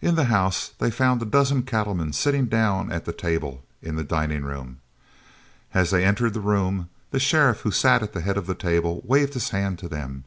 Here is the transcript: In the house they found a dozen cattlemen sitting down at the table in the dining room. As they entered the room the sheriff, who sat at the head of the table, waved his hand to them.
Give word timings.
In 0.00 0.14
the 0.14 0.24
house 0.32 0.68
they 0.78 0.90
found 0.90 1.20
a 1.20 1.26
dozen 1.26 1.64
cattlemen 1.64 2.14
sitting 2.14 2.46
down 2.46 2.90
at 2.90 3.04
the 3.04 3.12
table 3.12 3.62
in 3.82 3.96
the 3.96 4.02
dining 4.02 4.44
room. 4.46 4.80
As 5.74 5.90
they 5.90 6.06
entered 6.06 6.32
the 6.32 6.40
room 6.40 6.88
the 7.10 7.20
sheriff, 7.20 7.60
who 7.60 7.70
sat 7.70 8.02
at 8.02 8.14
the 8.14 8.22
head 8.22 8.38
of 8.38 8.46
the 8.46 8.54
table, 8.54 9.02
waved 9.04 9.34
his 9.34 9.50
hand 9.50 9.78
to 9.80 9.88
them. 9.88 10.24